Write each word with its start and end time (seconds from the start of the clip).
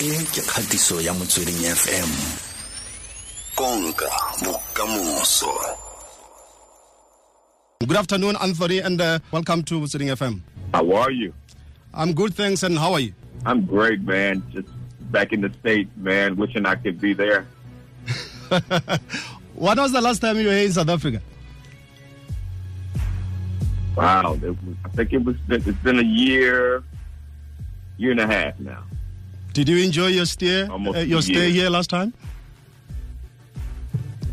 e 0.00 0.10
ke 0.32 0.40
kgatiso 0.40 1.00
ya 1.00 1.12
motsweding 1.14 1.60
fm 1.76 2.08
konka 3.54 4.08
bokamoso 4.44 5.52
Good 7.86 7.96
afternoon, 7.96 8.36
Anthony, 8.36 8.78
and 8.78 9.00
uh, 9.00 9.18
welcome 9.32 9.62
to 9.64 9.80
Motsweding 9.80 10.14
FM. 10.14 10.40
How 10.74 10.92
are 10.92 11.10
you? 11.10 11.32
I'm 11.94 12.12
good, 12.12 12.34
thanks, 12.34 12.62
and 12.62 12.78
how 12.78 12.92
are 12.92 13.00
you? 13.00 13.14
I'm 13.46 13.64
great, 13.64 14.02
man. 14.02 14.42
Just 14.52 14.68
back 15.10 15.32
in 15.32 15.40
the 15.40 15.50
States, 15.60 15.90
man. 15.96 16.36
Wishing 16.36 16.66
I 16.66 16.74
could 16.76 17.00
be 17.00 17.14
there. 17.14 17.46
When 19.54 19.78
was 19.78 19.92
the 19.92 20.00
last 20.02 20.20
time 20.20 20.38
you 20.38 20.46
were 20.46 20.52
here 20.52 20.66
in 20.66 20.72
South 20.72 20.90
Africa? 20.90 21.22
Wow. 23.96 24.34
It 24.34 24.50
was, 24.50 24.76
I 24.84 24.88
think 24.90 25.12
it 25.14 25.24
was, 25.24 25.36
it's 25.48 25.66
been 25.82 25.98
a 25.98 26.02
year, 26.02 26.84
year 27.96 28.10
and 28.12 28.20
a 28.20 28.26
half 28.26 28.60
now. 28.60 28.84
Did 29.52 29.68
you 29.68 29.78
enjoy 29.78 30.06
your 30.08 30.26
stay, 30.26 30.62
uh, 30.62 30.76
your 31.00 31.22
stay 31.22 31.50
here 31.50 31.68
last 31.70 31.90
time? 31.90 32.12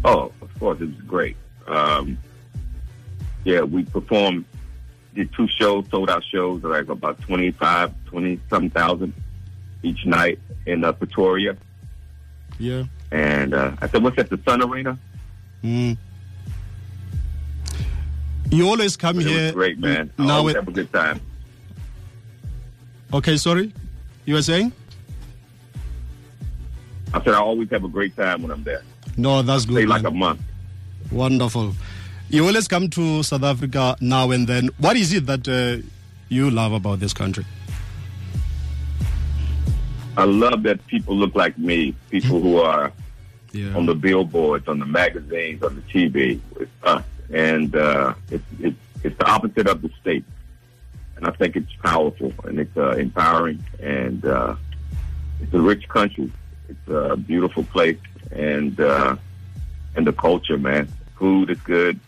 Oh, 0.05 0.31
of 0.41 0.59
course, 0.59 0.79
it 0.79 0.85
was 0.85 1.01
great. 1.07 1.35
Um, 1.67 2.17
yeah, 3.43 3.61
we 3.61 3.83
performed, 3.83 4.45
did 5.15 5.33
two 5.33 5.47
shows, 5.47 5.85
sold 5.89 6.09
out 6.09 6.23
shows, 6.23 6.63
like 6.63 6.87
about 6.89 7.19
25, 7.21 7.91
20 8.05 8.39
something 8.49 8.69
thousand 8.69 9.13
each 9.83 10.05
night 10.05 10.39
in 10.65 10.83
uh, 10.83 10.91
Pretoria. 10.91 11.57
Yeah. 12.59 12.83
And 13.11 13.53
uh, 13.53 13.71
I 13.81 13.87
said, 13.87 14.03
what's 14.03 14.15
that, 14.17 14.29
the 14.29 14.39
Sun 14.47 14.61
Arena? 14.63 14.97
Mm. 15.63 15.97
You 18.51 18.67
always 18.69 18.95
come 18.95 19.19
It 19.19 19.27
here. 19.27 19.43
was 19.45 19.51
great, 19.53 19.79
man. 19.79 20.11
I 20.19 20.25
Now, 20.25 20.37
always 20.37 20.55
it, 20.55 20.59
have 20.59 20.67
a 20.67 20.71
good 20.71 20.93
time. 20.93 21.19
okay, 23.13 23.35
sorry, 23.37 23.73
you 24.25 24.35
were 24.35 24.41
saying? 24.41 24.71
I 27.17 27.23
said, 27.23 27.33
I 27.33 27.39
always 27.39 27.69
have 27.71 27.83
a 27.83 27.87
great 27.87 28.15
time 28.15 28.41
when 28.43 28.51
I'm 28.51 28.63
there. 28.63 28.83
No, 29.17 29.41
that's 29.41 29.63
Stay 29.63 29.73
good. 29.73 29.89
like 29.89 30.03
man. 30.03 30.11
a 30.11 30.15
month. 30.15 30.41
Wonderful. 31.11 31.73
You 32.29 32.45
always 32.45 32.67
come 32.67 32.89
to 32.91 33.23
South 33.23 33.43
Africa 33.43 33.95
now 34.01 34.29
and 34.31 34.47
then. 34.47 34.69
What 34.77 34.97
is 34.97 35.13
it 35.13 35.25
that 35.25 35.47
uh, 35.47 35.81
you 36.29 36.51
love 36.51 36.73
about 36.73 36.99
this 36.99 37.13
country? 37.13 37.45
I 40.17 40.23
love 40.25 40.63
that 40.63 40.85
people 40.87 41.15
look 41.15 41.35
like 41.35 41.57
me, 41.57 41.95
people 42.09 42.39
who 42.41 42.57
are 42.57 42.91
Yeah. 43.51 43.75
on 43.77 43.85
the 43.85 43.95
billboards, 43.95 44.67
on 44.67 44.79
the 44.79 44.85
magazines, 44.85 45.63
on 45.63 45.75
the 45.75 45.81
TV. 45.93 46.39
It's 46.59 46.71
us, 46.83 47.03
and 47.33 47.75
uh, 47.75 48.13
it's 48.29 48.43
it's 48.59 48.77
it's 49.03 49.17
the 49.17 49.25
opposite 49.29 49.67
of 49.67 49.81
the 49.81 49.89
state. 50.01 50.25
And 51.15 51.25
I 51.27 51.31
think 51.31 51.55
it's 51.55 51.71
powerful 51.83 52.31
and 52.43 52.59
it's 52.59 52.75
uh, 52.77 52.91
empowering, 52.91 53.63
and 53.79 54.23
uh, 54.25 54.55
it's 55.41 55.53
a 55.53 55.59
rich 55.61 55.87
country. 55.87 56.31
It's 56.69 56.87
a 56.87 57.15
beautiful 57.15 57.63
place, 57.63 57.99
and 58.31 58.79
uh, 58.79 59.15
and 59.95 60.05
the 60.05 60.13
culture, 60.13 60.57
man. 60.57 60.87
Food 61.17 61.49
is 61.49 61.59
good. 61.61 61.99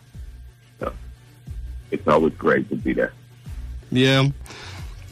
So 0.78 0.92
it's 1.90 2.06
always 2.06 2.34
great 2.34 2.68
to 2.68 2.76
be 2.76 2.92
there. 2.92 3.12
Yeah. 3.90 4.28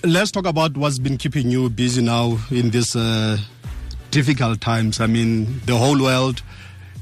Let's 0.05 0.31
talk 0.31 0.47
about 0.47 0.77
what's 0.77 1.01
been 1.01 1.19
keeping 1.19 1.51
you 1.51 1.69
busy 1.69 2.03
now 2.03 2.39
in 2.53 2.71
these 2.71 2.95
uh, 2.95 3.39
difficult 4.13 4.61
times. 4.61 5.01
I 5.01 5.07
mean, 5.07 5.61
the 5.67 5.77
whole 5.77 6.01
world 6.01 6.43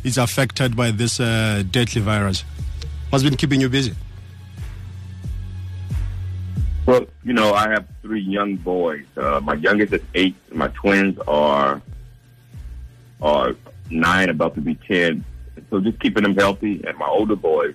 is 0.03 0.17
affected 0.17 0.75
by 0.75 0.93
this 0.93 1.21
uh, 1.21 1.63
deadly 1.71 2.01
virus. 2.01 2.43
What's 3.11 3.23
been 3.23 3.37
keeping 3.37 3.61
you 3.61 3.69
busy? 3.69 3.95
Well, 6.87 7.07
you 7.25 7.33
know, 7.33 7.53
I 7.53 7.69
have 7.69 7.85
three 8.01 8.21
young 8.23 8.57
boys. 8.57 9.05
Uh, 9.17 9.41
my 9.43 9.55
youngest 9.55 9.93
is 9.93 10.03
eight. 10.15 10.37
My 10.53 10.69
twins 10.69 11.19
are 11.27 11.83
are 13.21 13.57
nine, 13.91 14.29
about 14.29 14.55
to 14.55 14.61
be 14.61 14.75
ten. 14.75 15.25
So 15.71 15.81
just 15.81 15.99
keeping 16.01 16.23
them 16.23 16.35
healthy. 16.35 16.83
And 16.87 16.97
my 16.99 17.07
older 17.07 17.37
boys, 17.37 17.75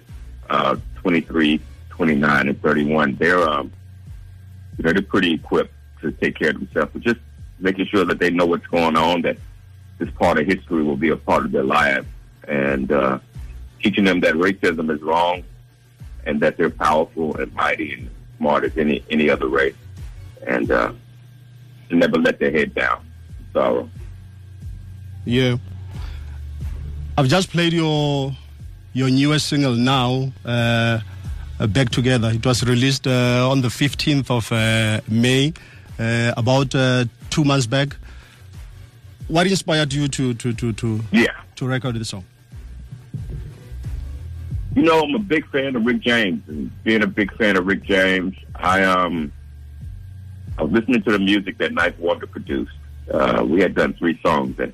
uh, 0.50 0.78
23, 0.95 1.59
29, 1.90 2.47
and 2.47 2.62
31, 2.62 3.16
they're 3.16 3.47
um, 3.47 3.72
they're 4.78 5.02
pretty 5.02 5.34
equipped 5.34 5.74
to 6.02 6.12
take 6.12 6.38
care 6.38 6.50
of 6.50 6.56
themselves. 6.56 6.91
But 6.94 7.02
just 7.02 7.19
making 7.59 7.88
sure 7.88 8.06
that 8.06 8.19
they 8.19 8.29
know 8.29 8.46
what's 8.46 8.68
going 8.68 8.96
on, 8.96 9.22
that 9.24 9.38
this 9.97 10.09
part 10.12 10.40
of 10.40 10.47
history 10.47 10.84
will 10.84 10.97
be 10.97 11.09
a 11.09 11.18
part 11.18 11.46
of 11.46 11.52
their 11.52 11.63
lives, 11.63 12.08
and 12.47 12.91
uh, 12.91 13.19
teaching 13.81 14.03
them 14.03 14.19
that 14.22 14.35
racism 14.35 14.94
is 14.94 15.02
wrong, 15.02 15.44
and 16.25 16.40
that 16.41 16.58
they're 16.58 16.69
powerful 16.69 17.35
and 17.38 17.53
mighty 17.53 17.94
and 17.94 18.09
smart 18.38 18.63
as 18.63 18.78
any 18.78 19.03
any 19.09 19.29
other 19.29 19.47
race, 19.47 19.75
and 20.47 20.72
uh, 20.72 20.91
never 21.91 22.18
let 22.18 22.40
their 22.40 22.52
head 22.52 22.73
down. 22.73 23.06
Sorrow. 23.53 23.90
Yeah. 25.26 25.58
I've 27.18 27.28
just 27.28 27.50
played 27.52 27.74
your 27.74 28.36
your 28.94 29.09
newest 29.09 29.48
single 29.48 29.74
now, 29.76 30.32
uh, 30.46 31.00
Back 31.68 31.90
Together. 31.90 32.32
It 32.32 32.46
was 32.46 32.64
released 32.66 33.08
uh, 33.08 33.48
on 33.50 33.62
the 33.62 33.70
15th 33.70 34.30
of 34.30 34.52
uh, 34.52 35.00
May, 35.09 35.54
uh, 36.00 36.34
about 36.36 36.74
uh, 36.76 37.06
two 37.30 37.44
months 37.44 37.68
back. 37.68 37.96
What 39.28 39.48
inspired 39.48 39.94
you 39.94 40.08
to 40.09 40.34
to 40.34 40.54
to 40.54 40.74
to, 40.74 41.00
Yeah. 41.12 41.28
to 41.56 41.66
record 41.68 41.96
the 41.96 42.06
song? 42.06 42.26
You 44.76 44.84
know, 44.84 45.02
I'm 45.02 45.16
a 45.16 45.20
big 45.20 45.46
fan 45.52 45.76
of 45.76 45.86
Rick 45.86 46.00
James, 46.00 46.42
and 46.48 46.72
being 46.84 47.03
a 47.03 47.08
big 47.08 47.36
fan 47.38 47.58
of 47.58 47.66
Rick 47.66 47.84
James, 47.84 48.36
I 48.56 48.84
um, 48.84 49.32
I 50.58 50.64
was 50.64 50.72
listening 50.72 51.03
to 51.03 51.12
the 51.12 51.20
music 51.20 51.58
that 51.59 51.74
Knife 51.74 51.98
Wonder 52.00 52.26
produced. 52.28 52.72
Uh, 53.12 53.44
we 53.46 53.59
had 53.62 53.76
done 53.76 53.94
three 53.94 54.18
songs, 54.24 54.58
and 54.59 54.72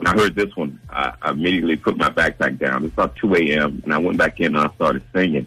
when 0.00 0.06
I 0.06 0.18
heard 0.18 0.34
this 0.34 0.56
one, 0.56 0.80
I, 0.88 1.12
I 1.20 1.30
immediately 1.32 1.76
put 1.76 1.98
my 1.98 2.08
backpack 2.08 2.58
down. 2.58 2.86
It's 2.86 2.94
about 2.94 3.16
2 3.16 3.34
a.m., 3.34 3.82
and 3.84 3.92
I 3.92 3.98
went 3.98 4.16
back 4.16 4.40
in 4.40 4.56
and 4.56 4.66
I 4.66 4.74
started 4.74 5.02
singing. 5.12 5.46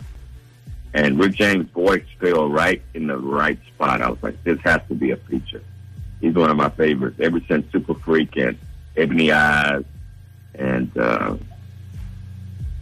And 0.94 1.18
Rick 1.18 1.34
James' 1.34 1.72
voice 1.72 2.06
fell 2.20 2.50
right 2.50 2.80
in 2.94 3.08
the 3.08 3.18
right 3.18 3.58
spot. 3.74 4.04
I 4.04 4.12
was 4.12 4.22
like, 4.22 4.44
this 4.44 4.60
has 4.62 4.80
to 4.90 4.94
be 4.94 5.10
a 5.10 5.18
feature. 5.18 5.64
He's 6.22 6.36
one 6.36 6.52
of 6.52 6.56
my 6.56 6.70
favorites 6.70 7.20
ever 7.20 7.42
since 7.48 7.72
Super 7.72 7.96
Freak 7.96 8.38
and 8.38 8.56
Ebony 8.96 9.32
Eyes, 9.32 9.86
and 10.54 10.96
uh, 11.00 11.36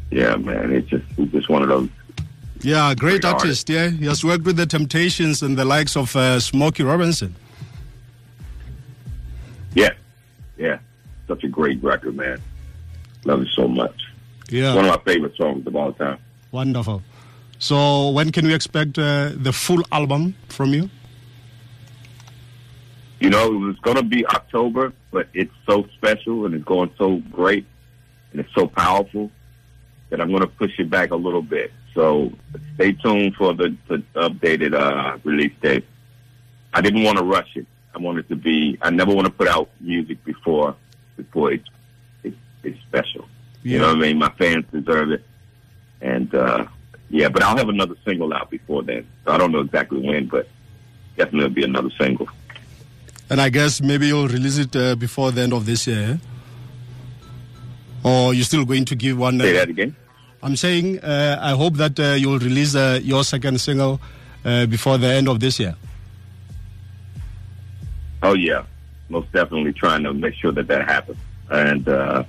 yeah, 0.09 0.35
man, 0.35 0.73
it's 0.73 0.89
just 0.89 1.05
it's 1.17 1.31
just 1.31 1.49
one 1.49 1.63
of 1.63 1.69
those. 1.69 1.89
Yeah, 2.59 2.93
great 2.93 3.21
Great 3.21 3.25
artist. 3.33 3.69
Yeah, 3.69 3.87
he 3.87 4.05
has 4.07 4.25
worked 4.25 4.43
with 4.43 4.57
the 4.57 4.65
Temptations 4.65 5.41
and 5.41 5.57
the 5.57 5.63
likes 5.63 5.95
of 5.95 6.13
uh, 6.17 6.41
Smokey 6.41 6.83
Robinson. 6.83 7.33
Yeah, 9.73 9.93
yeah, 10.57 10.79
such 11.31 11.43
a 11.45 11.47
great 11.47 11.79
record, 11.91 12.15
man. 12.15 12.41
Love 13.25 13.41
it 13.43 13.47
so 13.59 13.67
much. 13.67 13.97
Yeah, 14.49 14.75
One 14.75 14.85
of 14.85 14.91
my 14.97 15.01
favorite 15.13 15.35
songs 15.37 15.65
of 15.65 15.75
all 15.75 15.93
time. 15.93 16.19
wonderful. 16.51 17.01
So 17.59 18.09
when 18.09 18.31
can 18.31 18.45
we 18.47 18.53
expect 18.53 18.97
uh, 18.97 19.29
the 19.47 19.53
full 19.53 19.83
album 19.91 20.35
from 20.49 20.73
you? 20.73 20.89
You 23.19 23.29
know, 23.29 23.45
it 23.53 23.57
was 23.69 23.77
going 23.87 23.97
to 23.97 24.03
be 24.03 24.25
October, 24.25 24.93
but 25.11 25.27
it's 25.33 25.53
so 25.69 25.85
special 25.97 26.45
and 26.45 26.55
it's 26.55 26.65
going 26.65 26.91
so 26.97 27.17
great 27.31 27.65
and 28.31 28.41
it's 28.41 28.53
so 28.55 28.65
powerful 28.67 29.29
that 30.09 30.19
I'm 30.19 30.29
going 30.29 30.41
to 30.41 30.47
push 30.47 30.73
it 30.79 30.89
back 30.89 31.11
a 31.11 31.15
little 31.15 31.43
bit. 31.43 31.71
So 31.93 32.33
stay 32.75 32.93
tuned 32.93 33.35
for 33.35 33.53
the, 33.53 33.75
the 33.87 33.99
updated 34.15 34.73
uh, 34.73 35.17
release 35.23 35.53
date. 35.61 35.85
I 36.73 36.81
didn't 36.81 37.03
want 37.03 37.17
to 37.19 37.23
rush 37.23 37.51
it. 37.55 37.67
I 37.93 37.99
wanted 37.99 38.27
to 38.29 38.35
be. 38.35 38.77
I 38.81 38.89
never 38.89 39.13
want 39.13 39.27
to 39.27 39.33
put 39.33 39.47
out 39.47 39.69
music 39.79 40.23
before 40.25 40.75
before 41.23 41.51
it's 41.53 41.69
it's, 42.23 42.37
it's 42.63 42.79
special. 42.81 43.27
You 43.63 43.77
know 43.79 43.89
what 43.89 43.97
I 43.97 43.99
mean? 43.99 44.17
My 44.17 44.31
fans 44.31 44.65
deserve 44.71 45.11
it, 45.11 45.23
and 46.01 46.33
uh, 46.33 46.65
yeah. 47.09 47.29
But 47.29 47.43
I'll 47.43 47.57
have 47.57 47.69
another 47.69 47.95
single 48.05 48.33
out 48.33 48.49
before 48.49 48.81
then. 48.83 49.07
So 49.23 49.31
I 49.33 49.37
don't 49.37 49.51
know 49.51 49.59
exactly 49.59 49.99
when, 49.99 50.27
but 50.27 50.47
definitely 51.15 51.49
be 51.49 51.63
another 51.63 51.91
single. 51.99 52.27
And 53.29 53.39
I 53.39 53.49
guess 53.49 53.81
maybe 53.81 54.07
you'll 54.07 54.27
release 54.27 54.57
it 54.57 54.75
uh, 54.75 54.95
before 54.95 55.31
the 55.31 55.41
end 55.41 55.53
of 55.53 55.65
this 55.65 55.87
year. 55.87 56.03
eh? 56.11 56.17
Or 58.03 58.33
you're 58.33 58.45
still 58.45 58.65
going 58.65 58.85
to 58.85 58.95
give 58.95 59.17
one? 59.17 59.39
Say 59.39 59.51
uh, 59.51 59.59
that 59.59 59.69
again. 59.69 59.95
I'm 60.43 60.55
saying 60.55 60.99
uh, 60.99 61.39
I 61.39 61.51
hope 61.51 61.75
that 61.75 61.99
uh, 61.99 62.15
you'll 62.17 62.39
release 62.39 62.73
uh, 62.75 62.99
your 63.01 63.23
second 63.23 63.61
single 63.61 64.01
uh, 64.43 64.65
before 64.65 64.97
the 64.97 65.07
end 65.07 65.29
of 65.29 65.39
this 65.39 65.59
year. 65.59 65.75
Oh 68.23 68.33
yeah, 68.33 68.63
most 69.11 69.31
definitely 69.31 69.73
trying 69.73 70.03
to 70.03 70.13
make 70.13 70.33
sure 70.35 70.51
that 70.53 70.67
that 70.67 70.87
happens, 70.87 71.19
and 71.49 71.87
uh, 71.87 72.23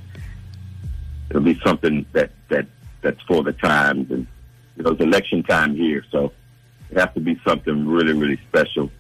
it'll 1.31 1.43
be 1.43 1.58
something 1.64 2.05
that 2.12 2.31
that 2.49 2.67
that's 3.00 3.23
for 3.23 3.43
the 3.43 3.52
times, 3.52 4.11
and 4.11 4.26
you 4.76 4.82
know 4.82 4.90
it's 4.90 5.00
election 5.00 5.43
time 5.43 5.75
here, 5.75 6.05
so 6.11 6.32
it 6.90 6.99
has 6.99 7.08
to 7.14 7.20
be 7.20 7.40
something 7.46 7.87
really 7.87 8.12
really 8.12 8.38
special, 8.49 8.90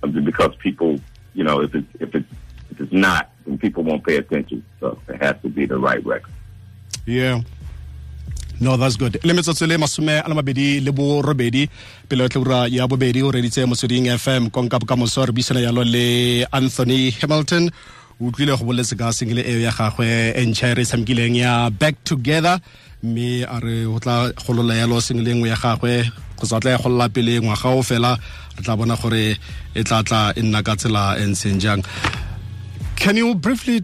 because 0.00 0.54
people, 0.56 0.98
you 1.34 1.44
know, 1.44 1.60
if 1.60 1.74
it's 1.74 1.88
if 2.00 2.14
it's 2.14 2.32
if 2.70 2.80
it's 2.80 2.92
not, 2.92 3.30
then 3.44 3.58
people 3.58 3.82
won't 3.82 4.04
pay 4.04 4.16
attention. 4.16 4.64
So 4.80 4.98
it 5.08 5.22
has 5.22 5.36
to 5.42 5.48
be 5.48 5.66
the 5.66 5.78
right 5.78 6.04
record. 6.06 6.32
Yeah. 7.04 7.42
No 8.62 8.76
that's 8.76 8.96
good. 8.96 9.18
Le 9.24 9.34
metsotso 9.34 9.66
le 9.66 9.76
masome 9.76 10.22
a 10.24 10.28
le 10.28 10.34
mabedi 10.34 10.80
le 10.80 10.92
borobedi 10.92 11.68
pele 12.08 12.28
tle 12.28 12.40
ura 12.40 12.68
ya 12.68 12.86
bobedi 12.86 13.22
o 13.22 13.30
reditse 13.30 13.66
motsweding 13.66 14.06
fm 14.16 14.50
konka 14.50 14.78
bokamoso 14.78 15.26
re 15.26 15.32
buisana 15.32 15.60
yalo 15.60 15.82
le 15.84 16.46
anthony 16.52 17.10
hamilton. 17.10 17.70
O 18.20 18.26
utlwile 18.30 18.56
go 18.56 18.64
boletse 18.64 18.96
ka 18.96 19.10
single 19.12 19.42
eo 19.42 19.58
ya 19.58 19.72
gagwe 19.72 20.06
e 20.36 20.46
ntšha 20.46 20.68
e 20.70 20.74
re 20.74 20.84
tshamekileng 20.84 21.36
ya 21.36 21.70
back 21.70 22.04
together. 22.04 22.60
Mme 23.02 23.44
a 23.44 23.58
re 23.58 23.84
go 23.84 23.98
tla 23.98 24.30
golola 24.46 24.74
yalo 24.74 25.00
single 25.00 25.34
nngwe 25.34 25.48
ya 25.48 25.56
gagwe. 25.56 26.06
Go 26.38 26.46
sa 26.46 26.60
tla 26.60 26.70
ya 26.70 26.78
golola 26.78 27.08
pele 27.08 27.40
ngwaga 27.40 27.68
o 27.74 27.82
fela 27.82 28.14
re 28.56 28.62
tla 28.62 28.76
bona 28.76 28.96
gore 28.96 29.36
e 29.74 29.82
tla 29.82 30.02
tla 30.04 30.32
e 30.36 30.42
nna 30.42 30.62
ka 30.62 30.76
tsela 30.76 31.18
e 31.18 31.26
ntseng 31.26 31.58
jang. 31.58 31.82
Can 32.94 33.16
you 33.16 33.34
briefly 33.34 33.82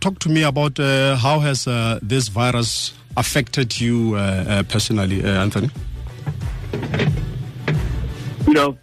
talk 0.00 0.18
to 0.18 0.28
me 0.28 0.42
about 0.42 0.78
uh, 0.78 1.16
how 1.16 1.40
has 1.40 1.66
uh, 1.66 1.98
this 2.02 2.28
virus 2.28 2.92
affected 3.18 3.80
you 3.80 4.14
uh, 4.14 4.18
uh 4.18 4.62
personally, 4.62 5.24
uh, 5.24 5.42
Anthony? 5.42 5.70
You 8.46 8.54
know, 8.54 8.78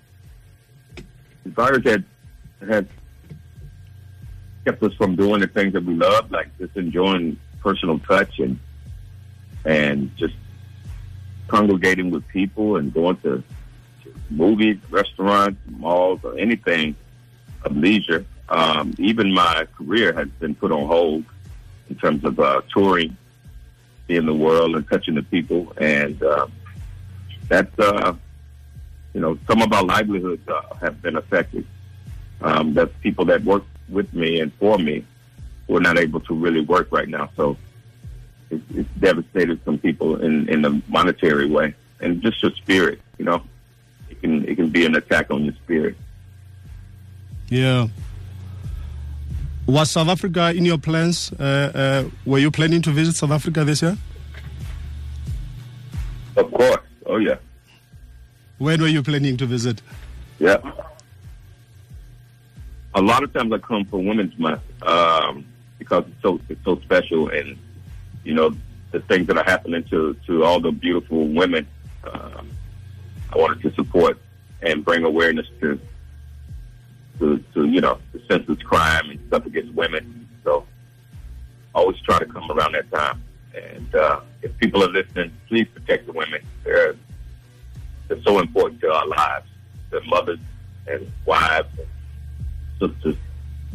the 1.44 1.52
virus 1.52 1.84
had 1.86 2.04
had 2.68 2.88
kept 4.66 4.84
us 4.84 4.94
from 4.96 5.16
doing 5.16 5.42
the 5.42 5.48
things 5.48 5.74
that 5.74 5.84
we 5.84 5.94
love, 5.94 6.32
like 6.32 6.56
just 6.58 6.76
enjoying 6.76 7.38
personal 7.62 8.00
touch 8.00 8.40
and 8.40 8.60
and 9.64 10.16
just 10.18 10.36
congregating 11.48 12.12
with 12.12 12.28
people 12.28 12.78
and 12.78 12.94
going 12.94 13.18
to, 13.18 13.44
to 14.04 14.14
movies, 14.30 14.78
restaurants, 14.90 15.60
malls, 15.70 16.20
or 16.24 16.38
anything 16.38 16.96
of 17.64 17.76
leisure. 17.76 18.26
Um, 18.50 18.94
even 19.00 19.34
my 19.34 19.66
career 19.78 20.14
has 20.14 20.28
been 20.40 20.54
put 20.56 20.72
on 20.72 20.86
hold 20.86 21.24
in 21.90 21.96
terms 21.96 22.24
of 22.24 22.40
uh, 22.40 22.62
touring 22.72 23.18
in 24.08 24.26
the 24.26 24.34
world 24.34 24.76
and 24.76 24.88
touching 24.90 25.16
the 25.16 25.24
people. 25.24 25.74
And 25.78 26.22
uh, 26.22 26.48
that's, 27.48 27.78
uh, 27.80 28.14
you 29.14 29.22
know, 29.22 29.38
some 29.48 29.62
of 29.62 29.72
our 29.74 29.84
livelihoods 29.84 30.48
uh, 30.48 30.76
have 30.82 31.02
been 31.02 31.16
affected. 31.16 31.66
Um, 32.42 32.74
that's 32.74 32.92
people 33.02 33.26
that 33.26 33.44
work 33.44 33.64
with 33.90 34.14
me 34.14 34.40
and 34.40 34.54
for 34.56 34.78
me 34.78 35.06
who 35.68 35.78
are 35.78 35.82
not 35.82 35.98
able 35.98 36.20
to 36.22 36.36
really 36.36 36.62
work 36.62 36.92
right 36.92 37.08
now. 37.08 37.30
So 37.36 37.58
it's, 38.50 38.64
it's 38.74 38.90
devastated 39.00 39.60
some 39.66 39.78
people 39.78 40.22
in, 40.22 40.48
in 40.50 40.62
the 40.62 40.82
monetary 40.88 41.50
way 41.50 41.74
and 42.00 42.22
just 42.22 42.42
your 42.44 42.52
spirit, 42.52 43.02
you 43.18 43.26
know. 43.26 43.42
It 44.10 44.22
can 44.22 44.48
it 44.48 44.56
can 44.56 44.70
be 44.70 44.86
an 44.86 44.96
attack 44.96 45.32
on 45.32 45.46
your 45.46 45.56
spirit. 45.56 45.96
Yeah. 47.50 47.88
Was 49.68 49.90
South 49.92 50.10
Africa 50.10 50.54
in 50.56 50.64
your 50.64 50.78
plans? 50.78 51.32
Uh, 51.34 51.72
uh, 51.74 52.10
were 52.26 52.38
you 52.38 52.52
planning 52.52 52.84
to 52.84 52.92
visit 52.92 53.16
South 53.16 53.32
Africa 53.32 53.64
this 53.64 53.82
year? 53.82 53.98
Of 56.38 56.52
course. 56.52 56.82
Oh 57.08 57.18
yeah. 57.18 57.38
When 58.60 58.80
were 58.80 58.88
you 58.88 59.02
planning 59.02 59.38
to 59.38 59.46
visit? 59.46 59.82
Yeah. 60.40 60.58
A 62.94 63.02
lot 63.02 63.24
of 63.24 63.34
times 63.34 63.52
I 63.52 63.58
come 63.58 63.86
for 63.86 63.98
Women's 64.02 64.38
Month 64.38 64.62
um, 64.84 65.46
because 65.80 66.06
it's 66.08 66.22
so 66.22 66.40
it's 66.48 66.64
so 66.64 66.80
special, 66.82 67.30
and 67.30 67.58
you 68.24 68.34
know 68.36 68.56
the 68.92 69.00
things 69.02 69.28
that 69.28 69.38
are 69.38 69.44
happening 69.44 69.84
to 69.86 70.16
to 70.28 70.44
all 70.44 70.60
the 70.60 70.72
beautiful 70.72 71.28
women. 71.28 71.68
Um, 72.04 72.50
I 73.34 73.38
wanted 73.38 73.62
to 73.64 73.74
support 73.74 74.20
and 74.62 74.86
bring 74.86 75.04
awareness 75.04 75.48
to 75.62 75.80
to, 77.20 77.44
to 77.54 77.66
you 77.66 77.82
know 77.82 78.00
the 78.14 78.22
senseless 78.30 78.62
crime 78.64 79.10
and 79.10 79.20
stuff 79.28 79.46
against 79.46 79.74
women. 79.74 80.28
So 80.44 80.66
always 81.74 82.00
try 82.02 82.20
to 82.20 82.26
come 82.26 82.50
around 82.52 82.74
that 82.74 82.92
time. 82.92 83.24
And 83.54 83.96
uh, 83.96 84.22
if 84.42 84.56
people 84.58 84.84
are 84.84 84.90
listening, 84.90 85.32
please 85.48 85.68
protect 85.74 86.08
the 86.08 86.14
women. 86.14 86.42
They're 86.64 86.96
they're 88.08 88.22
so 88.24 88.40
important 88.40 88.82
to 88.82 88.92
our 88.92 89.08
lives. 89.08 89.48
They're 89.90 90.04
mothers 90.04 90.40
and 90.88 91.12
wives 91.26 91.70
and 91.80 92.94
sisters, 92.94 93.16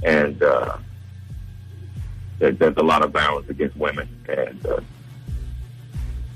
and 0.02 0.42
uh, 0.42 0.76
there, 2.38 2.52
there's 2.52 2.76
a 2.76 2.82
lot 2.82 3.04
of 3.04 3.10
violence 3.12 3.48
against 3.48 3.76
women. 3.76 4.08
And 4.28 4.66
uh, 4.66 4.80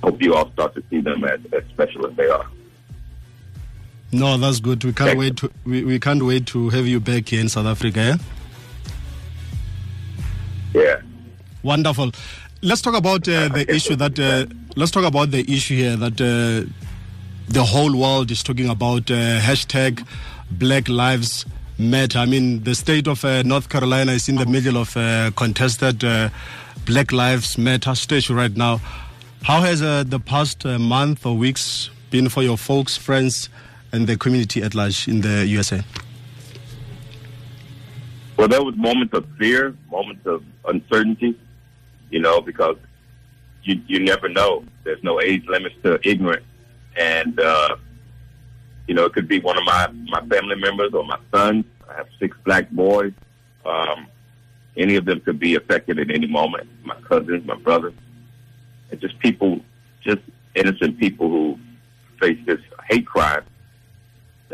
hope 0.02 0.22
you 0.22 0.34
all 0.34 0.50
start 0.52 0.74
to 0.74 0.82
see 0.90 1.00
them 1.00 1.24
as, 1.24 1.40
as 1.52 1.64
special 1.70 2.06
as 2.06 2.16
they 2.16 2.28
are. 2.28 2.46
No, 4.14 4.37
that's 4.37 4.61
good. 4.61 4.84
We 4.84 4.93
can't 4.93 5.19
wait 5.19 5.37
to 5.38 5.50
we, 5.64 5.82
we 5.82 5.99
can't 5.99 6.22
wait 6.22 6.46
to 6.49 6.69
have 6.69 6.87
you 6.87 7.00
back 7.00 7.28
here 7.31 7.40
in 7.40 7.49
South 7.49 7.66
Africa. 7.66 8.19
Yeah. 10.72 10.82
Yeah. 10.82 11.00
Wonderful. 11.64 12.12
Let's 12.62 12.81
talk 12.81 12.94
about 12.94 13.28
uh, 13.28 13.49
the 13.49 13.66
issue 13.69 13.96
that 13.96 14.19
uh, 14.20 14.46
let's 14.76 14.93
talk 14.93 15.05
about 15.05 15.32
the 15.32 15.40
issue 15.52 15.75
here 15.75 15.96
that 15.96 16.20
uh, 16.20 16.70
the 17.49 17.64
whole 17.64 17.96
world 17.96 18.31
is 18.31 18.44
talking 18.44 18.69
about 18.69 19.11
uh, 19.11 19.40
hashtag 19.40 20.06
Black 20.50 20.88
Lives 20.88 21.44
Matter. 21.76 22.20
I 22.20 22.26
mean, 22.26 22.62
the 22.62 22.76
state 22.76 23.08
of 23.08 23.25
uh, 23.25 23.43
North 23.43 23.69
Carolina 23.69 24.12
is 24.12 24.28
in 24.28 24.37
the 24.37 24.46
middle 24.46 24.76
of 24.76 24.96
a 24.96 25.32
contested 25.34 26.05
Black 26.87 27.11
Lives 27.11 27.58
Matter 27.58 27.96
stage 27.96 28.31
right 28.31 28.56
now. 28.56 28.81
How 29.43 29.61
has 29.62 29.81
the 29.81 30.20
past 30.25 30.64
month 30.64 31.26
or 31.26 31.37
weeks 31.37 31.90
been 32.11 32.28
for 32.28 32.44
your 32.44 32.56
folks, 32.56 32.96
friends? 32.96 33.49
And 33.94 34.08
the 34.08 34.17
community 34.17 34.61
at 34.61 34.75
large 34.75 35.06
in 35.06 35.20
the 35.20 35.46
USA? 35.46 35.81
Well, 38.37 38.49
there 38.49 38.62
was 38.62 38.75
moments 38.76 39.14
of 39.14 39.25
fear, 39.38 39.76
moments 39.88 40.26
of 40.26 40.43
uncertainty, 40.67 41.38
you 42.11 42.19
know, 42.19 42.41
because 42.41 42.76
you 43.62 43.81
you 43.87 44.00
never 44.00 44.29
know. 44.29 44.64
There's 44.82 45.02
no 45.05 45.20
age 45.20 45.46
limits 45.46 45.76
to 45.85 46.00
ignorance, 46.06 46.44
and 46.96 47.38
uh, 47.38 47.76
you 48.88 48.94
know, 48.94 49.05
it 49.05 49.12
could 49.12 49.29
be 49.29 49.38
one 49.38 49.56
of 49.56 49.64
my 49.64 49.87
my 50.08 50.20
family 50.26 50.56
members 50.56 50.93
or 50.93 51.05
my 51.05 51.19
sons. 51.32 51.64
I 51.88 51.94
have 51.94 52.08
six 52.19 52.37
black 52.44 52.69
boys. 52.70 53.12
Um, 53.64 54.08
any 54.76 54.97
of 54.97 55.05
them 55.05 55.20
could 55.20 55.38
be 55.38 55.55
affected 55.55 56.00
at 56.00 56.11
any 56.11 56.26
moment. 56.26 56.69
My 56.85 56.97
cousins, 57.02 57.47
my 57.47 57.56
brothers, 57.56 57.94
and 58.90 59.00
just 59.00 59.17
people, 59.20 59.61
just 60.02 60.23
innocent 60.56 60.99
people 60.99 61.29
who 61.29 61.58
face 62.19 62.38
this 62.44 62.61
hate 62.88 63.06
crime 63.06 63.44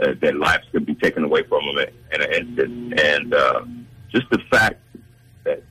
uh, 0.00 0.14
that 0.20 0.37
lives 0.37 0.67
could 0.73 0.87
be 0.87 0.94
taken 0.94 1.25
away 1.25 1.43
from 1.44 1.64
them 1.67 1.87
in 2.12 2.23
an 2.23 2.32
instant. 2.32 3.00
And 3.00 3.35
uh, 3.35 3.64
just 4.08 4.29
the 4.31 4.38
fact 4.50 4.81
that 5.44 5.62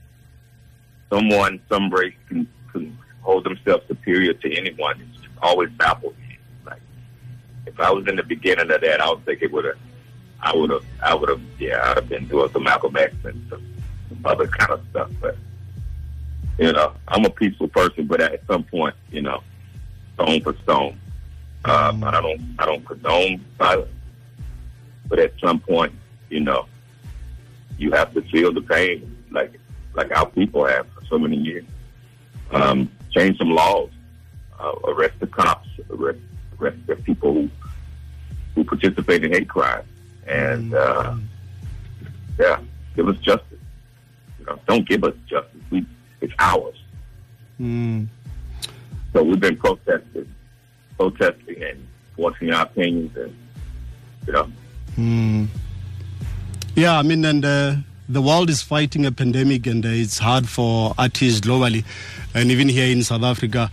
someone, 1.09 1.59
some 1.69 1.89
race 1.89 2.13
can, 2.27 2.47
can 2.71 2.97
hold 3.21 3.43
themselves 3.43 3.83
superior 3.87 4.33
to 4.33 4.55
anyone 4.55 5.01
is 5.01 5.27
always 5.41 5.69
baffled 5.71 6.17
me. 6.19 6.37
Like, 6.65 6.81
if 7.65 7.79
I 7.79 7.91
was 7.91 8.07
in 8.07 8.15
the 8.15 8.23
beginning 8.23 8.71
of 8.71 8.81
that, 8.81 9.01
I 9.01 9.09
would 9.09 9.25
think 9.25 9.41
it 9.41 9.51
would 9.51 9.65
have, 9.65 9.77
I 10.41 10.55
would 10.55 10.69
have, 10.69 10.85
I 11.03 11.13
would 11.15 11.29
have, 11.29 11.41
yeah, 11.57 11.81
I'd 11.83 11.97
have 11.97 12.09
been 12.09 12.27
doing 12.27 12.49
some 12.51 12.63
Malcolm 12.63 12.95
X 12.95 13.13
and 13.23 13.45
some, 13.49 13.63
some 14.09 14.25
other 14.25 14.47
kind 14.47 14.71
of 14.71 14.81
stuff. 14.91 15.11
But, 15.19 15.37
you 16.57 16.71
know, 16.71 16.93
I'm 17.07 17.25
a 17.25 17.29
peaceful 17.29 17.67
person, 17.67 18.05
but 18.05 18.21
at 18.21 18.45
some 18.47 18.63
point, 18.63 18.95
you 19.11 19.21
know, 19.21 19.41
stone 20.13 20.41
for 20.41 20.55
stone. 20.63 20.99
Um, 21.65 22.03
I 22.05 22.21
don't, 22.21 22.55
I 22.57 22.65
don't 22.65 22.85
condone 22.85 23.43
violence. 23.57 23.91
But 25.09 25.19
at 25.19 25.33
some 25.39 25.59
point, 25.59 25.93
you 26.29 26.39
know, 26.39 26.67
you 27.77 27.91
have 27.91 28.13
to 28.13 28.21
feel 28.23 28.53
the 28.53 28.61
pain 28.61 29.17
like 29.31 29.59
like 29.93 30.11
our 30.15 30.29
people 30.29 30.65
have 30.65 30.87
for 30.93 31.03
so 31.05 31.19
many 31.19 31.37
years. 31.37 31.65
Um, 32.51 32.89
change 33.11 33.37
some 33.37 33.49
laws, 33.49 33.89
uh, 34.59 34.73
arrest 34.87 35.19
the 35.19 35.27
cops, 35.27 35.67
arrest, 35.89 36.19
arrest 36.59 36.77
the 36.87 36.95
people 36.95 37.33
who 37.33 37.49
who 38.55 38.63
participate 38.63 39.23
in 39.23 39.31
hate 39.31 39.49
crimes, 39.49 39.87
and 40.27 40.73
uh, 40.73 41.15
yeah, 42.39 42.59
give 42.95 43.07
us 43.07 43.17
justice. 43.17 43.59
You 44.39 44.45
know, 44.45 44.59
don't 44.67 44.87
give 44.87 45.03
us 45.03 45.15
justice. 45.27 45.61
We 45.69 45.85
it's 46.21 46.33
ours. 46.39 46.75
Mm. 47.59 48.07
So 49.13 49.23
we've 49.23 49.39
been 49.39 49.57
protesting, 49.57 50.33
protesting, 50.97 51.63
and 51.63 51.87
voicing 52.15 52.51
our 52.51 52.63
opinions, 52.65 53.15
and 53.17 53.35
you 54.27 54.33
know, 54.33 54.51
Mm. 54.97 55.47
Yeah, 56.75 56.97
I 56.97 57.01
mean, 57.01 57.25
and 57.25 57.43
uh, 57.43 57.75
the 58.07 58.21
world 58.21 58.49
is 58.49 58.61
fighting 58.61 59.05
a 59.05 59.11
pandemic, 59.11 59.67
and 59.67 59.85
uh, 59.85 59.89
it's 59.89 60.17
hard 60.17 60.47
for 60.47 60.93
artists 60.97 61.41
globally, 61.41 61.83
and 62.33 62.51
even 62.51 62.69
here 62.69 62.89
in 62.91 63.03
South 63.03 63.23
Africa. 63.23 63.69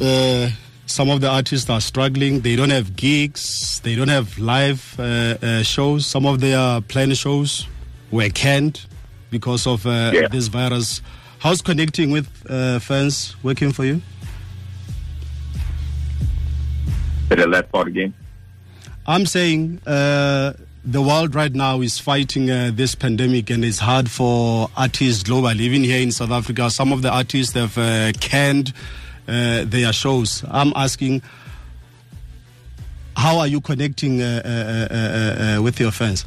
Uh, 0.00 0.50
some 0.86 1.10
of 1.10 1.20
the 1.20 1.28
artists 1.28 1.70
are 1.70 1.80
struggling. 1.80 2.40
They 2.40 2.56
don't 2.56 2.70
have 2.70 2.96
gigs. 2.96 3.80
They 3.80 3.94
don't 3.94 4.08
have 4.08 4.38
live 4.38 4.94
uh, 4.98 5.36
uh, 5.42 5.62
shows. 5.62 6.06
Some 6.06 6.26
of 6.26 6.40
their 6.40 6.80
planned 6.80 7.16
shows 7.16 7.66
were 8.10 8.28
canned 8.28 8.84
because 9.30 9.66
of 9.66 9.86
uh, 9.86 10.12
yeah. 10.14 10.28
this 10.28 10.48
virus. 10.48 11.02
How's 11.38 11.62
connecting 11.62 12.10
with 12.10 12.28
fans 12.82 13.36
working 13.42 13.72
for 13.72 13.84
you? 13.84 14.00
Say 17.28 17.34
the 17.36 17.46
last 17.46 17.70
part 17.72 17.88
again. 17.88 18.14
I'm 19.06 19.26
saying 19.26 19.80
uh, 19.86 20.54
the 20.84 21.00
world 21.02 21.34
right 21.34 21.52
now 21.52 21.80
is 21.80 21.98
fighting 21.98 22.50
uh, 22.50 22.70
this 22.74 22.94
pandemic, 22.94 23.50
and 23.50 23.64
it's 23.64 23.78
hard 23.78 24.10
for 24.10 24.68
artists 24.76 25.22
globally. 25.22 25.60
Even 25.60 25.84
here 25.84 26.00
in 26.00 26.10
South 26.12 26.30
Africa, 26.30 26.70
some 26.70 26.92
of 26.92 27.02
the 27.02 27.10
artists 27.10 27.54
have 27.54 27.76
uh, 27.78 28.12
canned 28.20 28.72
uh, 29.28 29.64
their 29.64 29.92
shows. 29.92 30.44
I'm 30.48 30.72
asking, 30.74 31.22
how 33.16 33.38
are 33.38 33.46
you 33.46 33.60
connecting 33.60 34.20
uh, 34.22 34.42
uh, 34.44 34.94
uh, 34.94 35.58
uh, 35.58 35.62
with 35.62 35.78
your 35.78 35.92
fans? 35.92 36.24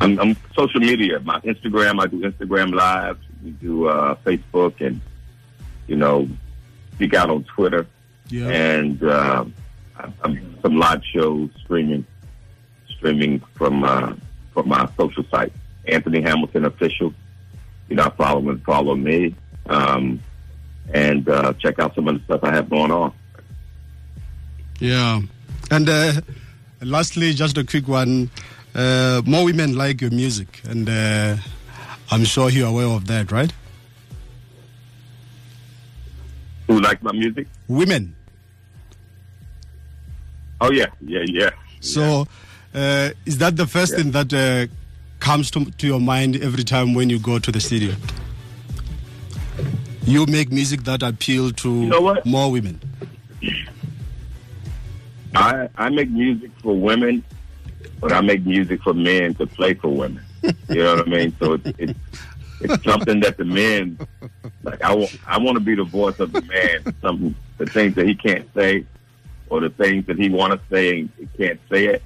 I'm, 0.00 0.18
I'm 0.18 0.36
social 0.56 0.80
media. 0.80 1.20
My 1.20 1.38
Instagram, 1.40 2.00
I 2.02 2.06
do 2.08 2.20
Instagram 2.20 2.74
lives. 2.74 3.20
We 3.44 3.50
do 3.52 3.86
uh, 3.88 4.16
Facebook, 4.26 4.80
and 4.84 5.00
you 5.86 5.96
know, 5.96 6.28
speak 6.94 7.14
out 7.14 7.30
on 7.30 7.44
Twitter, 7.44 7.86
Yeah. 8.28 8.48
and 8.48 9.02
uh, 9.02 9.44
some 10.62 10.76
live 10.76 11.02
shows 11.04 11.50
streaming, 11.62 12.06
streaming 12.88 13.40
from 13.54 13.84
uh, 13.84 14.14
from 14.52 14.68
my 14.68 14.88
social 14.96 15.24
site, 15.30 15.52
Anthony 15.86 16.20
Hamilton 16.22 16.64
official. 16.64 17.12
You 17.88 17.96
know, 17.96 18.10
follow 18.16 18.48
and 18.48 18.62
follow 18.64 18.94
me, 18.94 19.34
um, 19.66 20.20
and 20.92 21.28
uh, 21.28 21.52
check 21.54 21.78
out 21.78 21.94
some 21.94 22.08
of 22.08 22.14
the 22.18 22.24
stuff 22.24 22.40
I 22.42 22.54
have 22.54 22.70
going 22.70 22.90
on. 22.90 23.12
Yeah. 24.80 25.20
And 25.70 25.88
uh, 25.88 26.20
lastly, 26.80 27.32
just 27.32 27.56
a 27.58 27.64
quick 27.64 27.88
one. 27.88 28.30
Uh, 28.74 29.22
more 29.24 29.44
women 29.44 29.76
like 29.76 30.00
your 30.00 30.10
music, 30.10 30.60
and 30.68 30.88
uh, 30.88 31.36
I'm 32.10 32.24
sure 32.24 32.50
you're 32.50 32.68
aware 32.68 32.86
of 32.86 33.06
that, 33.06 33.30
right? 33.30 33.52
Who 36.66 36.80
like 36.80 37.02
my 37.02 37.12
music? 37.12 37.46
Women. 37.68 38.16
Oh 40.64 40.70
yeah, 40.72 40.86
yeah, 41.00 41.20
yeah. 41.26 41.50
So, 41.80 42.26
uh, 42.74 43.10
is 43.26 43.36
that 43.38 43.56
the 43.56 43.66
first 43.66 43.92
Yeah. 43.92 43.98
thing 43.98 44.12
that 44.12 44.32
uh, 44.32 44.66
comes 45.20 45.50
to, 45.50 45.66
to 45.66 45.86
your 45.86 46.00
mind 46.00 46.36
every 46.42 46.64
time 46.64 46.94
when 46.94 47.10
you 47.10 47.18
go 47.18 47.38
to 47.38 47.52
the 47.52 47.60
studio? 47.60 47.94
You 50.06 50.24
make 50.26 50.50
music 50.50 50.84
that 50.84 51.02
appeal 51.02 51.50
to 51.52 51.68
know 51.68 52.00
what? 52.00 52.24
more 52.26 52.50
women. 52.50 52.80
I 55.34 55.68
I 55.76 55.88
make 55.90 56.10
music 56.10 56.50
for 56.62 56.74
women, 56.78 57.22
but 58.00 58.12
I 58.12 58.20
make 58.20 58.46
music 58.46 58.82
for 58.82 58.94
men 58.94 59.34
to 59.34 59.46
play 59.46 59.74
for 59.74 59.88
women. 59.88 60.24
You 60.68 60.82
know 60.82 60.96
what 60.96 61.06
I 61.06 61.10
mean? 61.10 61.34
So 61.38 61.54
it's 61.54 61.64
it's, 61.78 61.98
it's 62.60 62.84
something 62.84 63.20
that 63.20 63.36
the 63.36 63.44
men 63.44 63.98
like. 64.62 64.80
I 64.82 64.94
want 64.94 65.10
I 65.26 65.38
want 65.38 65.56
to 65.56 65.60
be 65.60 65.74
the 65.74 65.84
voice 65.84 66.18
of 66.20 66.32
the 66.32 66.40
man. 66.40 66.84
Something 67.02 67.34
the 67.58 67.66
things 67.66 67.94
that 67.96 68.06
he 68.06 68.14
can't 68.14 68.46
say, 68.54 68.84
or 69.48 69.60
the 69.60 69.70
things 69.70 70.06
that 70.06 70.18
he 70.18 70.28
want 70.28 70.52
to 70.52 70.60
say 70.68 71.00
and 71.00 71.10
he 71.18 71.26
can't 71.36 71.60
say 71.70 71.86
it. 71.86 72.02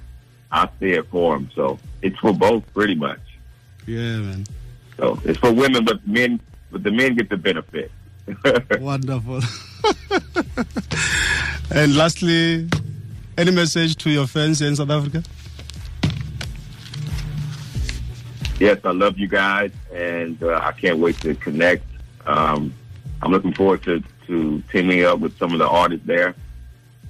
I 0.51 0.67
say 0.79 0.91
it 0.91 1.07
for 1.09 1.35
him. 1.35 1.49
So 1.53 1.79
it's 2.01 2.17
for 2.17 2.33
both, 2.33 2.63
pretty 2.73 2.95
much. 2.95 3.19
Yeah, 3.85 4.17
man. 4.17 4.45
So 4.97 5.19
it's 5.23 5.39
for 5.39 5.51
women, 5.51 5.85
but 5.85 6.05
men, 6.07 6.39
but 6.71 6.83
the 6.83 6.91
men 6.91 7.15
get 7.15 7.29
the 7.29 7.37
benefit. 7.37 7.91
Wonderful. 8.79 9.41
and 11.71 11.95
lastly, 11.95 12.67
any 13.37 13.51
message 13.51 13.95
to 13.97 14.09
your 14.09 14.27
fans 14.27 14.61
in 14.61 14.75
South 14.75 14.89
Africa? 14.89 15.23
yes, 18.59 18.79
I 18.83 18.91
love 18.91 19.17
you 19.17 19.27
guys, 19.27 19.71
and 19.93 20.41
uh, 20.43 20.59
I 20.61 20.71
can't 20.73 20.99
wait 20.99 21.19
to 21.21 21.33
connect. 21.35 21.85
Um, 22.25 22.73
I'm 23.21 23.31
looking 23.31 23.53
forward 23.53 23.83
to, 23.83 24.03
to 24.27 24.61
teaming 24.71 25.03
up 25.05 25.19
with 25.19 25.37
some 25.37 25.53
of 25.53 25.59
the 25.59 25.67
artists 25.67 26.05
there. 26.05 26.35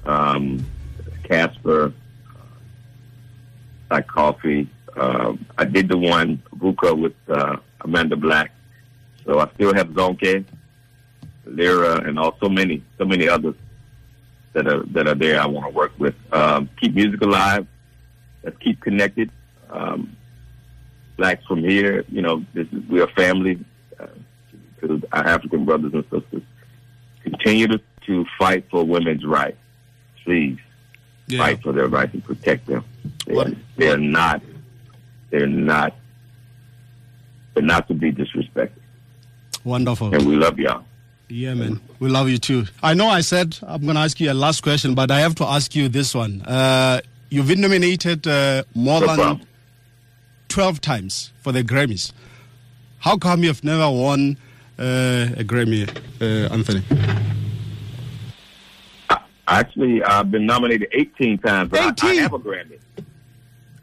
Um, 0.06 0.66
Cassper, 1.24 1.94
Black 3.90 4.08
Coffee. 4.08 4.70
Um, 4.96 5.46
I 5.58 5.66
did 5.66 5.88
the 5.88 5.98
one 5.98 6.42
Vuka 6.58 6.98
with 6.98 7.14
uh, 7.30 7.58
Amanda 7.82 8.16
Black, 8.16 8.52
so 9.26 9.40
I 9.40 9.50
still 9.54 9.74
have 9.74 9.90
Zonke, 9.90 10.44
Lyra, 11.46 12.02
and 12.02 12.18
also 12.18 12.50
many, 12.50 12.84
so 12.98 13.06
many 13.06 13.30
others 13.30 13.56
that 14.54 14.68
are 14.68 14.84
that 14.88 15.08
are 15.08 15.16
there. 15.16 15.40
I 15.40 15.46
want 15.46 15.68
to 15.68 15.76
work 15.76 15.94
with. 15.98 16.16
Um, 16.34 16.70
keep 16.80 16.96
music 16.96 17.22
alive. 17.22 17.68
Let's 18.44 18.58
keep 18.58 18.82
connected. 18.82 19.32
Um, 19.70 20.16
blacks 21.20 21.46
from 21.46 21.60
here, 21.60 22.06
you 22.10 22.22
know, 22.22 22.44
this 22.54 22.66
is, 22.72 22.82
we're 22.90 23.08
family 23.08 23.60
uh, 24.00 24.08
to 24.82 25.02
our 25.12 25.28
African 25.28 25.66
brothers 25.66 25.94
and 25.94 26.04
sisters. 26.04 26.44
Continue 27.22 27.68
to, 27.68 27.82
to 28.08 28.26
fight 28.40 28.66
for 28.72 28.84
women's 28.84 29.26
rights. 29.26 29.58
Please 30.30 30.60
Yeah. 31.26 31.40
fight 31.40 31.64
for 31.64 31.72
their 31.74 31.88
rights 31.88 32.14
and 32.14 32.24
protect 32.24 32.68
them. 32.68 32.84
They're, 33.26 33.52
they're 33.78 33.98
not, 33.98 34.44
they're 35.32 35.48
not, 35.48 35.96
they're 37.56 37.64
not 37.64 37.88
to 37.88 37.96
be 37.96 38.12
disrespected. 38.12 38.70
Wonderful. 39.64 40.14
And 40.14 40.28
we 40.28 40.36
love 40.36 40.60
y'all. 40.60 40.84
Yeah, 41.30 41.56
man. 41.56 41.82
We 42.00 42.10
love 42.10 42.30
you 42.30 42.38
too. 42.38 42.66
I 42.84 42.94
know 42.94 43.08
I 43.08 43.22
said 43.22 43.58
I'm 43.64 43.82
going 43.82 43.96
to 43.96 44.02
ask 44.02 44.20
you 44.20 44.32
a 44.32 44.36
last 44.36 44.62
question, 44.62 44.94
but 44.94 45.10
I 45.10 45.20
have 45.22 45.34
to 45.36 45.46
ask 45.46 45.76
you 45.76 45.90
this 45.90 46.14
one. 46.14 46.44
Uh, 46.44 47.02
you've 47.32 47.48
been 47.48 47.62
nominated 47.62 48.28
uh, 48.28 48.62
more 48.76 49.02
No 49.02 49.08
than 49.08 49.16
problem. 49.18 49.48
12 50.50 50.80
times 50.80 51.32
for 51.42 51.52
the 51.52 51.64
Grammys. 51.64 52.12
How 53.00 53.18
come 53.18 53.44
you've 53.44 53.64
never 53.64 53.90
won 53.90 54.38
uh, 54.78 55.30
a 55.38 55.44
Grammy, 55.44 55.90
uh, 56.22 56.54
Anthony? 56.54 56.84
Actually, 59.50 60.04
I've 60.04 60.30
been 60.32 60.46
nominated 60.46 60.90
18 60.92 61.40
times. 61.40 61.70
But 61.70 62.04
I, 62.04 62.08
I 62.08 62.14
have 62.16 62.34
a 62.34 62.40
Grammy. 62.40 62.80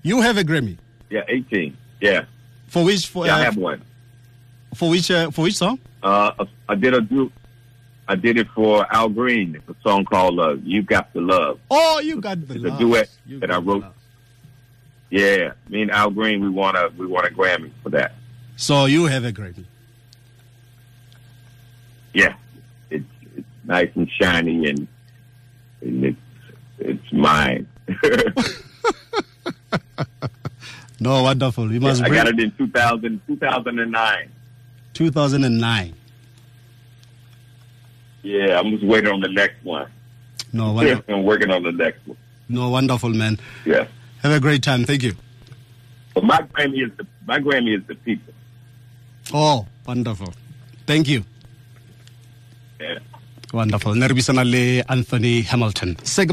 You 0.03 0.21
have 0.21 0.37
a 0.39 0.45
Grammy. 0.45 0.77
Yeah, 1.11 1.23
18. 1.29 1.77
Yeah, 2.01 2.25
For 2.69 2.85
which 2.85 3.07
for, 3.09 3.27
yeah, 3.27 3.37
I 3.37 3.41
uh, 3.41 3.45
have 3.45 3.57
one. 3.57 3.83
for 4.75 4.91
which 4.91 5.11
uh, 5.11 5.31
for 5.31 5.43
which 5.43 5.57
song? 5.57 5.79
Uh, 6.03 6.45
I 6.69 6.75
did 6.75 6.95
a 6.95 7.01
do. 7.01 7.33
I 8.07 8.15
did 8.15 8.39
it 8.39 8.49
for 8.55 8.87
Al 8.95 9.09
Green. 9.09 9.61
A 9.69 9.75
song 9.83 10.05
called 10.05 10.39
uh, 10.39 10.57
"You 10.63 10.83
Got 10.83 11.13
the 11.15 11.21
Love." 11.23 11.59
Oh, 11.71 11.99
you 12.01 12.21
got 12.21 12.47
the 12.47 12.55
It's 12.55 12.65
a 12.65 12.79
duet 12.79 13.09
You 13.25 13.41
that 13.41 13.51
I 13.51 13.59
wrote. 13.59 13.85
Yeah, 15.11 15.53
me 15.69 15.83
and 15.83 15.91
Al 15.91 16.11
Green, 16.11 16.41
we 16.43 16.51
want 16.51 16.77
a 16.77 16.93
we 16.97 17.07
want 17.07 17.27
a 17.27 17.31
Grammy 17.31 17.71
for 17.83 17.91
that. 17.91 18.15
So 18.57 18.85
you 18.85 19.07
have 19.07 19.25
a 19.25 19.33
Grammy. 19.33 19.65
Yeah, 22.13 22.35
it's 22.91 23.05
it's 23.37 23.47
nice 23.65 23.91
and 23.95 24.09
shiny 24.11 24.69
and, 24.69 24.87
and 25.81 26.05
it's 26.05 26.19
it's 26.79 27.13
mine. 27.13 27.67
No, 30.99 31.23
wonderful. 31.23 31.71
You 31.71 31.79
must 31.81 32.03
I 32.03 32.09
bring 32.09 32.25
got 32.25 32.29
it 32.29 32.41
in 32.41 32.51
2000, 32.53 33.21
2009. 33.27 34.31
2009. 34.95 35.95
Yeah, 38.23 38.59
I'm 38.59 38.71
just 38.71 38.83
waiting 38.85 39.13
on 39.13 39.21
the 39.21 39.29
next 39.29 39.63
one. 39.63 39.91
No, 40.55 40.73
wonderful. 40.77 41.15
I'm 41.15 41.25
working 41.25 41.51
on 41.51 41.63
the 41.63 41.73
next 41.73 42.07
one. 42.07 42.17
no, 42.49 42.71
wonderful, 42.71 43.11
man. 43.11 43.39
Yeah, 43.67 43.87
Have 44.23 44.33
a 44.33 44.41
great 44.41 44.63
time. 44.63 44.85
Thank 44.85 45.03
you. 45.03 45.15
but 46.15 46.25
my 46.25 46.39
Grammy 46.39 46.87
is 46.87 46.93
the 46.97 47.07
my 47.27 47.41
Grammy 47.41 47.77
is 47.79 47.87
the 47.87 47.95
people. 47.97 48.33
Oh, 49.35 49.67
wonderful. 49.87 50.33
Thank 50.87 51.09
you. 51.09 51.25
Yeah. 52.81 52.99
Wonderful. 53.57 53.95
Ne 53.97 54.07
re 54.07 54.15
Anthony 54.87 55.43
Hamilton. 55.49 55.97
Se 56.05 56.27
ke 56.27 56.33